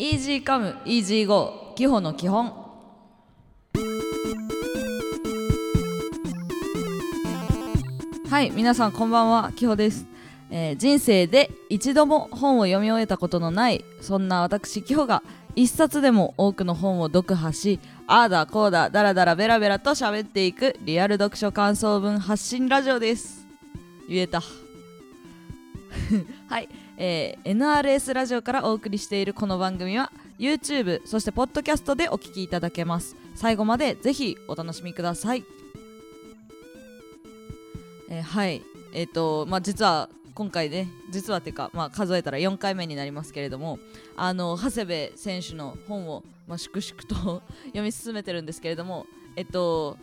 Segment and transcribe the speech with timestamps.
[0.00, 2.52] イージーカムイージーゴー基本の基本。
[8.30, 9.50] はい皆さんこんばんは。
[9.56, 10.06] キホです、
[10.52, 15.24] えー人生で一度も本を読み終えたことのないそんな私キホが
[15.56, 23.44] 一冊でも多くの本を読破しあーだこーだだらだらベラベラと喋っていくリアル読書感想文発信ラジオです。
[24.08, 24.40] 言えた。
[26.48, 26.68] はい、
[27.00, 33.14] えー NRS ラジオからお送りしているこの番組は YouTube そしてポッドキャストでお聞きいただけます。
[33.36, 35.44] 最後までぜひお楽しみください。
[38.10, 38.62] えーはい。
[38.92, 43.78] えっ、とまあ実は今回ね実はっていうか、まあ、数えたら4回目になりますけれども
[44.16, 49.06] あの長谷部選手の本を、まあ、粛々と 読み進めてるんですけれども
[49.36, 49.96] えっと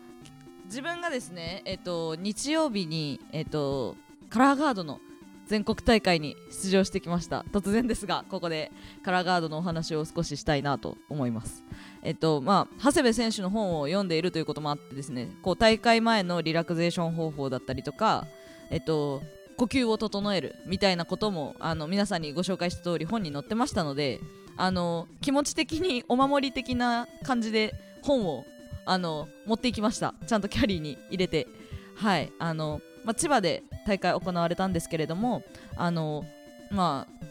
[0.65, 3.95] 自分がですねえっと日曜日にえっと
[4.29, 4.99] カラーガードの
[5.47, 7.45] 全国大会に出場してきました。
[7.51, 8.71] 突然ですがここで
[9.03, 11.63] カラーガードのお話を少ししたいなと思います。
[12.03, 18.27] えっとまあ長谷部選手の本を読んでいるということもあってですねこう大会前のリラクゼーション方法だったりとか
[18.69, 19.21] えっと
[19.57, 24.19] 呼吸を整えるみたいなこともあの皆さんにご紹介した通り本に載ってましたので
[24.57, 28.45] あの気持ち的にお守り的な感じで本を
[28.85, 30.13] あの持っていきました。
[30.27, 31.47] ちゃんとキャリーに入れて。
[31.95, 32.31] はい。
[32.39, 35.43] あの、まあ、千葉で大会行われたんですけれども
[35.75, 36.25] あの
[36.71, 37.25] まあ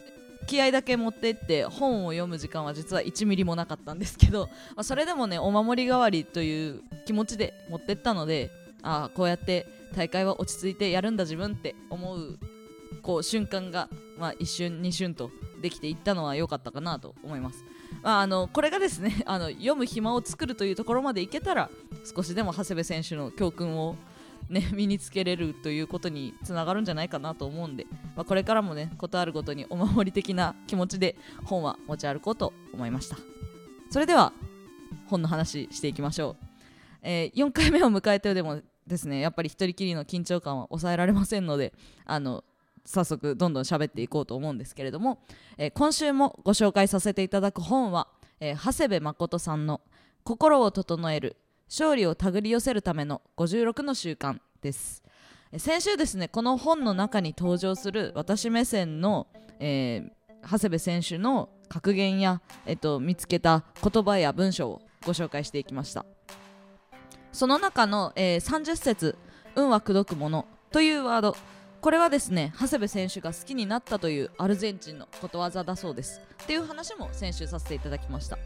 [0.47, 8.51] 気合だけ持ってって本を読む時間は実は1ミリもなかったんですけど、まあ、それでもねお守り代わりという気持ちで持ってったので
[8.81, 12.37] ああこうやって大会は落ち着いてやるんだ自分って思う
[13.01, 17.63] こう瞬間が、まあ、一瞬二瞬とできていったのは良かったかなと思います。
[18.03, 21.69] まあ、あのこれがですねあの読む暇を作るというところまでいけたら
[22.15, 23.95] 少しでも長谷部選手の教訓を、
[24.49, 31.15] ね、 身につけれるということにつながるんじゃないかなと思うんで、まあ、これからもねことあるごとにお守り的な気持ちで
[31.45, 33.17] 本は持ち歩こうと思いました。
[33.89, 34.33] それでは
[35.07, 36.45] 本の話していきましょう、
[37.01, 41.73] えー4回目を迎えてでもですねやっぱり一人きりの緊張感は抑えられませんので
[42.05, 42.43] あの
[42.85, 45.23] 早速どんどん喋っていこうと思うんですけれども、
[45.57, 48.07] えー今週もご紹介させていただく本は、
[48.39, 49.81] えー長谷部誠さんの
[50.25, 55.03] 「心を整える勝利を手繰り寄せるための56の習慣」です。
[55.57, 59.27] 先週ですねこの本の中に登場する私目線の、
[59.59, 66.05] えー長谷部選手の格言や、えっと、見つけた言葉や文章をご紹介していきました。
[67.31, 69.17] その中の、えー30節
[69.55, 71.35] 「運は口説くもの」というワード。
[71.81, 76.21] これはですね長谷部選手が好きになったというアルゼンチンのことわざだそうです。
[76.43, 78.37] っていう話も先週させていただきました。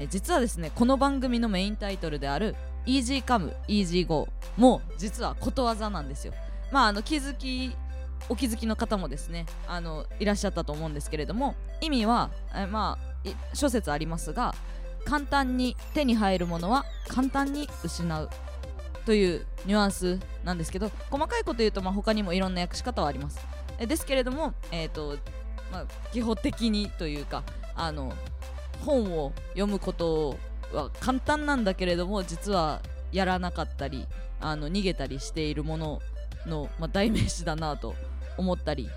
[0.00, 2.56] え実はですねこの番組のメインタイトルである
[2.86, 6.32] 「Easy Come Easy Go」も実はことわざなんですよ。
[6.72, 7.76] まああの気づき
[8.28, 14.54] お気づきの方もですねあのいらっしゃったと思うんですけれども意味はえまあ諸説ありますが
[15.04, 18.30] 簡単に手に入るものは簡単に失う
[19.04, 23.38] というニュアンスなんですけど細かいこと言うと、まあ、他にもいろんな訳し方はあります。
[23.78, 25.18] えですけれども、えーと
[25.72, 27.42] まあ、基本的にというか
[27.74, 28.12] あの
[28.84, 30.36] 本を読むこと
[30.72, 32.80] は簡単なんだけれども実は
[33.12, 34.06] やらなかったり
[34.40, 36.00] あの逃げたりしているもの
[36.46, 37.94] の、まあ、代名詞だなと
[38.38, 38.88] 思ったり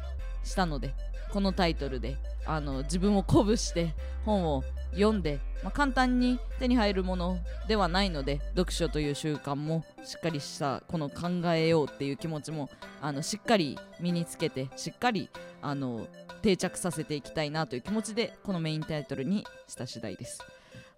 [0.43, 0.93] したので。
[1.33, 12.69] このタイトルであの自分を鼓舞して本を読んで、まあ、簡単に手に入るものではないので読書という習慣もしっかりしたこの考えようっていう気持ちも
[13.01, 15.27] あのしっかり身につけてしっかり
[15.63, 16.05] あの
[16.43, 20.39] 定着させていきたいなという気持ちでこのメインタイトルにした次第です。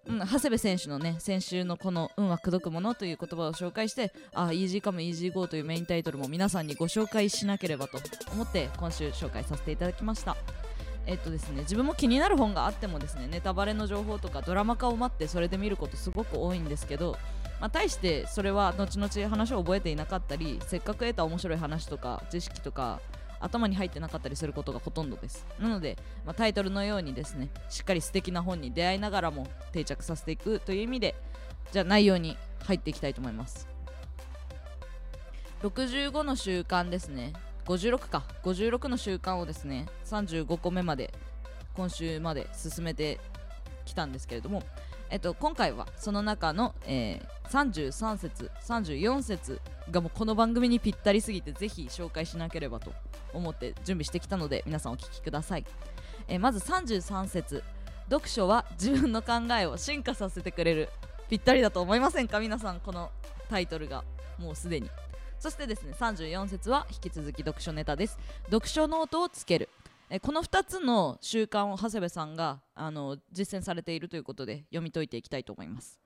[0.08, 7.98] うん、長谷部選手のね先週のこの「運は口説くもの」という言葉を紹介してあイージーカムイージーゴーというメインタイトルも皆さんにご紹介しなければと
[8.32, 10.36] 思って今週紹介させていただきました。
[11.08, 17.16] えっとですね自分も気になる本があってもですねネタバレの情報とかドラマ化を待ってそれで見ることすごく多いんですけど
[17.60, 23.00] まあ、対してそれは後々話を覚えていなかったりせっかく得た面白い話とか知識とか
[23.40, 25.46] 頭に入ってなかったりすることがほとんどです。
[25.58, 31.14] なので、まあ、タイトルのようにですねしっかり素敵な本に出会いながらも定着させていくという意味で
[31.72, 33.68] じゃあ内容に入っていきたいと思います。
[35.62, 37.32] 65の習慣ですね。
[37.66, 38.24] 56か。
[38.44, 41.12] 56の習慣をですね35個目まで
[41.74, 43.20] 今週まで進めて
[43.84, 44.62] きたんですけれども
[45.10, 49.60] えっと、今回はその中の、えー33節34節
[49.92, 52.92] がもうこの番組にぴったりすぎてぜひ紹介しなければと
[53.32, 55.64] 思って準備してきたので皆さんお聞きください、
[56.26, 57.62] えーまず33節
[58.10, 60.88] 読書は自分の考えを進化させてくれる
[61.28, 62.40] ぴったりだと思いませんか？
[62.40, 63.12] 皆さんこの
[63.48, 64.02] タイトルが
[64.38, 64.90] もうすでに。
[65.38, 68.18] そしてですね34節は引き続き読書ネタです。
[68.46, 69.68] 読書ノートをつける。
[70.08, 76.00] えこの2つの習慣を長谷部さんがあの実践されているということで読み解いていきたいと思います。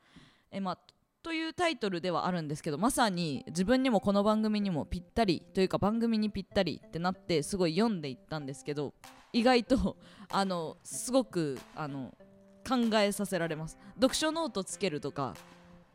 [0.50, 0.78] え、まあ、
[1.22, 8.94] というタイトルではあるんですけどまさに自分にもこの番組にもぴったりというか番組にぴったりってなってすごい読んでいったんですけど
[9.32, 9.96] 意外と
[10.30, 12.14] あのすごくあの
[12.66, 13.76] 考えさせられます。
[13.96, 15.34] 読書ノートつけるとか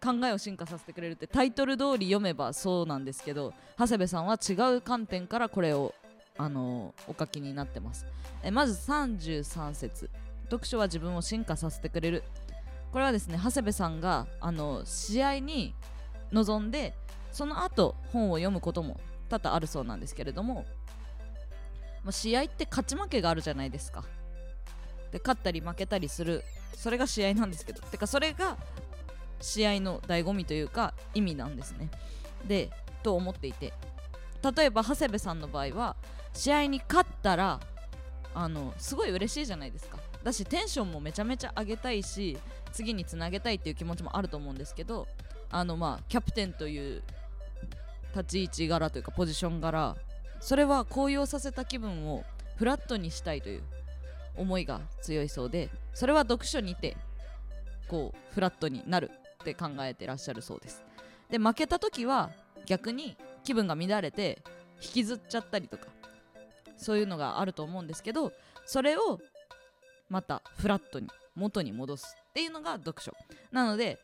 [0.03, 5.95] 考えを進化させてくれるってタイトル通り読めばそうなんですけど長谷部さんは違う観点からこれを
[6.37, 8.05] あのお書きになってます。
[8.43, 10.09] えまず33節
[10.45, 12.23] 読書は自分を進化させてくれる。
[12.91, 15.75] これはですね長谷部さんがあの試合に
[16.31, 16.93] 臨んで
[17.31, 18.99] その後本を読むことも
[19.29, 20.65] 多々あるそうなんですけれども、
[22.03, 24.03] まあ、試合って勝ち負けがあるじゃないですか。
[25.11, 26.43] で勝ったり負けたりする。
[26.75, 27.81] それが試合なんですけど。
[27.81, 28.57] てかそれが
[29.41, 31.89] 試合の醍醐味というか意味なんですね。
[32.47, 32.69] で
[33.03, 33.73] と思っていて。
[34.51, 35.95] 例えば長谷部さんの場合は
[36.33, 37.59] 試合に勝ったら
[38.33, 39.97] あのすごい嬉しいじゃないですか。
[40.23, 42.37] だしテンションもめちゃめちゃ上げたいし
[42.71, 45.07] 次につなげたいっていう気持ちもあると思うんですけど
[45.51, 47.03] あのまあキャプテンという
[48.15, 49.95] 立ち位置柄というかポジション柄
[50.39, 52.23] それは高揚させた気分を
[52.55, 53.63] フラットにしたいという
[54.35, 56.97] 思いが強いそうでそれは読書にて
[57.87, 59.11] こうフラットになる
[59.41, 60.83] って考えてらっしゃるそうです。
[61.29, 62.31] で負けた時は
[62.65, 63.15] 逆に
[63.45, 64.41] 気分が乱れて
[64.81, 65.85] 引きずっちゃったりとか
[66.77, 68.33] そういうのがあると思うんですけど
[68.65, 69.19] それを
[70.09, 73.13] またフラットに元に戻すっていうのが読書。
[73.51, 73.99] なので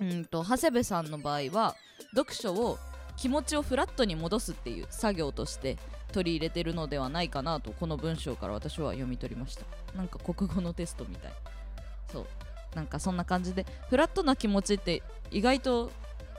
[0.00, 1.76] うんと長谷部さんの場合は
[2.14, 2.78] 読書を
[3.16, 5.76] 気持ちをフラットに戻すっていう作業として
[6.12, 9.64] 取り入れてるのではないかなとこの文章から私は読み取りました。
[9.96, 11.32] なんか国語のテストみたい。
[12.10, 12.26] そう。
[12.74, 15.90] なんかそんな感じでフラットな気持ちって意外と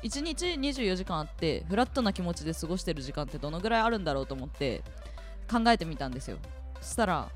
[0.03, 4.83] 1日24時間あってフラットな気持ちで過ごしてる時間ってどのぐらいあるんだろうと思って
[5.49, 6.37] 考えてみたんですよ。
[6.81, 7.29] そしたら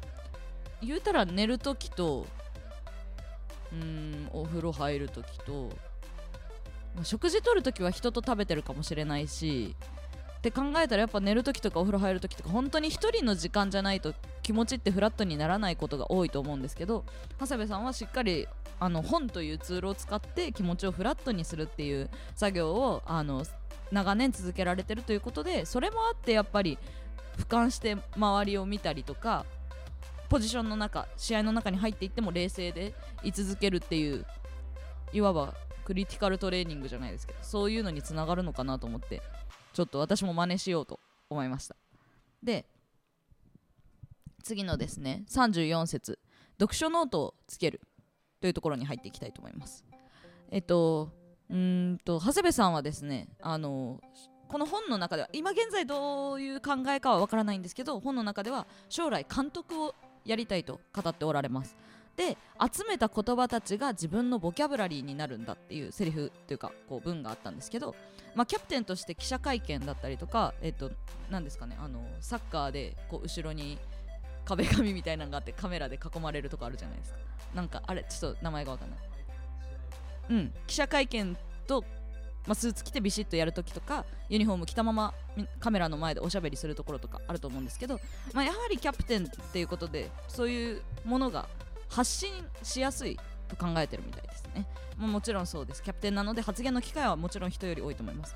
[0.81, 2.27] 言うたら寝る時と
[3.71, 5.69] うんお風呂入る時と、
[6.95, 9.75] ま、食事とる時は人と食べてるかもしれないし
[10.37, 14.13] って考えたらやっぱ寝る時とかお風呂入る時とか本当に1人の時間じゃないと
[14.47, 17.03] 気持ちってフラットにならないことが多いと思うんですけど
[17.37, 18.47] 長谷部さんはしっかり
[18.79, 23.43] あの本というツールを使って気持ちをフラットにするっていう作業をあの
[23.91, 26.77] 長年続けられてるということでそれもあってやっぱり
[27.37, 29.45] 俯瞰して周りを見たりとか
[30.29, 34.25] ポジションの中試合の中に入っていっても冷静で居続けるっていう
[35.11, 39.21] いわばクリティカルトレーニングじゃないですけどそういうのにつながるのかなと思って
[39.73, 41.75] ちょっと私も真似しようと思いました。
[42.41, 42.65] で
[44.43, 46.19] 次のですね34節
[46.59, 47.81] 読書ノートをつける
[48.41, 49.83] というところに入っていきたいと思います。
[50.51, 51.11] えっと
[51.49, 54.01] うんと長谷部さんはですねあの
[54.47, 59.95] この本の中では今現在どういう考えかはわからないんですけど本の中では将来監督を
[60.25, 61.75] やりたいと語っておられます。
[62.17, 67.95] で集めた言葉たちが自分のボキャブラリーになるんだっていうセリフというかこう文があったんですけど、
[68.33, 70.89] まあ、キャプテンとして記者会見だったりとか、えっと、
[71.29, 73.77] 何ですかねあのサッカーでこう後ろに
[74.47, 77.19] 壁紙みたいなのがあってカメラで囲まれるとこあるじゃないですか。
[77.53, 78.99] なんかあれちょっと名前がわかんない。
[80.29, 80.53] うん。
[80.65, 81.83] 記者会見と、
[82.45, 85.13] まあ、スーツ着てビシッとやるときとかユニフォーム着たまま
[85.59, 87.99] カメラの前でおしゃべりするところとかあると思うんですけど、
[88.33, 91.47] まあ、やはりキャプテンっていうことでそういうものが
[91.89, 92.31] 発信
[92.63, 94.65] しやすいと考えてるみたいですね、
[94.97, 95.83] まあ、もちろんそうです。
[95.83, 98.35] キャプテンなので発言の機会はもちろん人より多いと思います。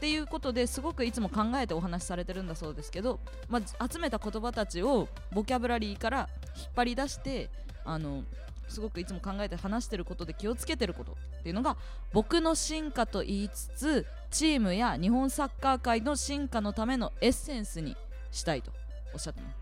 [0.00, 7.50] っていうことですごくいつも考えてお話しされてるんだそうですけど、まあ、集めた言葉たちをボキャブラリーから引っ張り出して
[7.84, 8.24] あの
[8.66, 11.76] すごくいつも考えて話してることで気をつけてることっていうのが
[12.14, 17.94] 僕の進化と言いつつチームや日本サッカー界の進化のためのエッセンスに
[18.32, 18.72] したいと
[19.12, 19.56] おっしゃってます。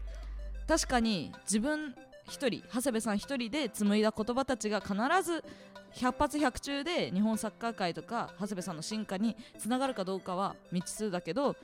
[0.69, 1.97] 確かに自分
[2.29, 5.43] 一人長谷部さん一人で紡いだ言葉たちが必ず
[5.95, 11.57] 100発100中で日本サッカー界とか長谷部さんの進化につながるかどうかは未知数だけど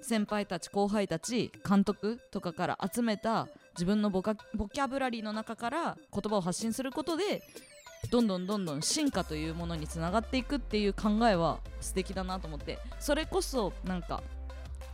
[0.00, 7.42] 先輩たち後輩たち監督とかから集めた自分のボキャブラリーの中から言葉を発信することで
[8.10, 14.22] どんどんどんどん進化というものにつながっていくっていう考えは素敵だなと思ってそれこそなんか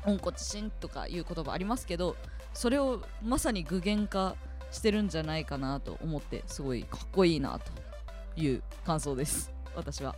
[0.06, 2.16] 温故知新とかいう言葉ありますけど
[2.54, 4.36] それをまさに具現化
[4.70, 7.83] してるんじゃないかなと思ってすごいかっこいいなと。
[8.36, 9.52] いう感想です。
[9.74, 10.14] 私は。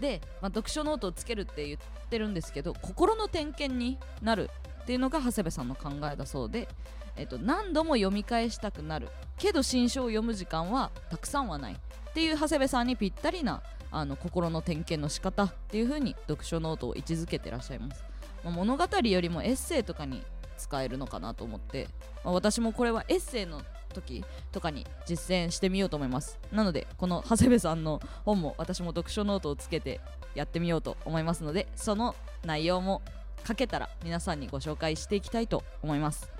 [0.00, 1.78] で、まあ、読書ノートをつけるって言っ
[2.08, 4.50] てるんですけど心の点検になる
[4.82, 6.68] っていうのが長谷部さんの考えだそうで、
[7.14, 9.08] えっと、何度も読み返したくなる。
[9.38, 18.04] けど新書を読む時間はたくさんはないっていう長谷部さんにぴったりなあの心の点検の仕方っていう風に読書ノートを位置づけてらっしゃいます、
[18.44, 20.22] まあ、物語よりもエッセイとかに
[20.56, 21.88] 使えるのかなと思って、
[22.24, 23.62] まあ、私もこれはエッセイの
[23.94, 26.38] 時とかに実践してみようと思います。
[26.52, 30.00] なのでこの長谷部さんの本も私も読書ノートをつけて
[30.34, 33.00] やってみようと思いますのでその内容も
[33.46, 36.30] 書けたら皆さんにご紹介していきたいと思います。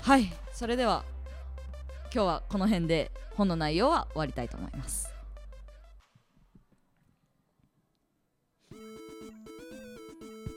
[0.00, 1.04] はいそれでは
[2.14, 5.10] 今日はこの辺で本の内容は終わりたいと思います。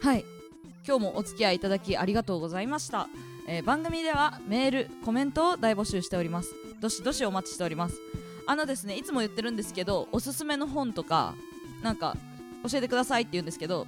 [0.01, 0.25] はい
[0.87, 3.07] 今日もお付き合いいただきありがとうございました、
[3.47, 6.53] えー、番組ではメールコメントを大募集しております。
[6.79, 7.99] どしどしお待ちしております。
[8.47, 11.35] あのですねいつも言ってるんですけどおすすめの本とか
[11.81, 12.15] なんか
[12.69, 13.87] 教えてくださいって言うんですけど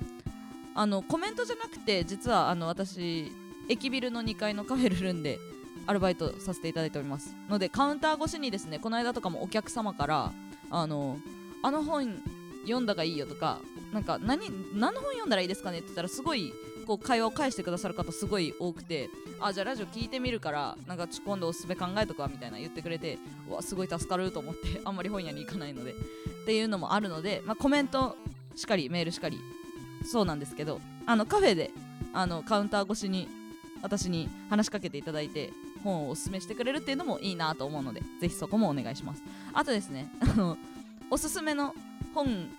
[0.75, 3.31] あのコメントじゃなくて実はあの私
[3.69, 5.39] 駅ビルの2階のカフェルルンで
[5.85, 7.35] アルバイトさせていただいております。
[7.49, 10.31] のでカウンター越しにですねこの間とかもお客様から
[10.69, 11.17] あの
[11.63, 12.21] あの本
[12.67, 13.59] 読んだがいいよとか
[13.93, 16.53] なんか何何の本読んだらいいですかねって言ったらすごい
[16.85, 19.09] こう会話を返してくださる方すごい多くて
[19.39, 23.19] あじゃあラジオ聞いてみるからなんか今度おすすめ考えとくわみたいな言ってくれて
[23.49, 25.95] わすごい助かると思って あんまり本屋に行かないのでっ
[26.45, 28.15] ていうのもあるので、まあ、コメント
[28.55, 29.39] しかりメールしかり
[30.05, 31.71] そうなんですけどあのカフェで
[32.13, 33.27] あのカウンター越しに
[33.81, 35.51] 私に話しかけていただいて
[35.83, 39.21] 本をおすすめしてくれるっていうのもいいなと思うのでぜひそこもお願いします。
[39.53, 40.57] あとですねあの
[41.09, 41.75] おすすめの
[42.13, 42.49] 本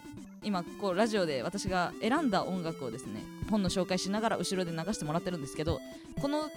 [0.42, 5.80] 今こうラジオで私が選んだ音楽をですね本の紹介しながら後ろで流してもらってるんですけど
[6.20, 6.50] この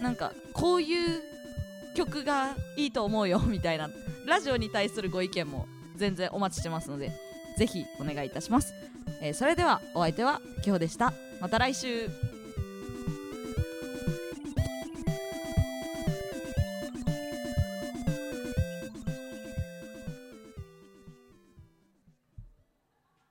[0.00, 1.20] なんかこういう
[1.94, 3.90] 曲がいいと思うよ みたいな
[4.26, 5.66] ラジオに対するご意見も
[5.96, 7.12] 全然お待ちしてますので
[7.58, 8.72] ぜひお願いいたします、
[9.20, 11.12] えー、それではお相手は今日でした。
[11.40, 12.37] また来週。